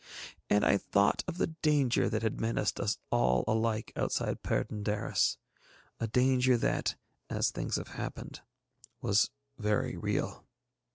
And 0.49 0.65
I 0.65 0.77
thought 0.79 1.23
of 1.27 1.37
the 1.37 1.45
danger 1.61 2.09
that 2.09 2.23
had 2.23 2.41
menaced 2.41 2.79
us 2.79 2.97
all 3.11 3.43
alike 3.47 3.93
outside 3.95 4.41
Perd├│ndaris, 4.41 5.37
a 5.99 6.07
danger 6.07 6.57
that, 6.57 6.95
as 7.29 7.51
things 7.51 7.75
have 7.75 7.89
happened, 7.89 8.41
was 8.99 9.29
very 9.59 9.95
real. 9.95 10.43